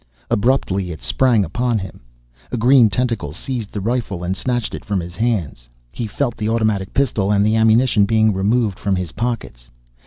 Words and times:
Abruptly, 0.31 0.89
it 0.91 0.99
sprang 0.99 1.45
upon 1.45 1.77
him. 1.77 1.99
A 2.51 2.57
green 2.57 2.89
tentacle 2.89 3.33
seized 3.33 3.71
the 3.71 3.79
rifle 3.79 4.23
and 4.23 4.35
snatched 4.35 4.73
it 4.73 4.83
from 4.83 4.99
his 4.99 5.15
hands. 5.15 5.69
He 5.91 6.07
felt 6.07 6.35
the 6.37 6.49
automatic 6.49 6.91
pistol 6.95 7.31
and 7.31 7.45
the 7.45 7.55
ammunition 7.55 8.05
being 8.05 8.33
removed 8.33 8.79
from 8.79 8.95
his 8.95 9.11
pockets. 9.11 9.69